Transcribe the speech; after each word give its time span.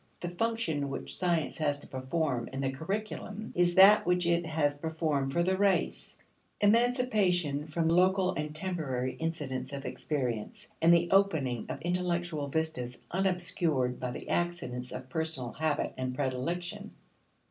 The 0.19 0.29
function 0.29 0.89
which 0.89 1.15
science 1.15 1.59
has 1.59 1.77
to 1.77 1.87
perform 1.87 2.49
in 2.51 2.61
the 2.61 2.71
curriculum 2.71 3.53
is 3.55 3.75
that 3.75 4.03
which 4.03 4.25
it 4.25 4.47
has 4.47 4.75
performed 4.79 5.31
for 5.31 5.43
the 5.43 5.55
race: 5.55 6.17
emancipation 6.59 7.67
from 7.67 7.87
local 7.87 8.31
and 8.33 8.55
temporary 8.55 9.13
incidents 9.17 9.71
of 9.71 9.85
experience, 9.85 10.69
and 10.81 10.91
the 10.91 11.11
opening 11.11 11.67
of 11.69 11.79
intellectual 11.83 12.47
vistas 12.47 13.03
unobscured 13.11 13.99
by 13.99 14.09
the 14.09 14.27
accidents 14.27 14.91
of 14.91 15.07
personal 15.07 15.51
habit 15.51 15.93
and 15.97 16.15
predilection. 16.15 16.95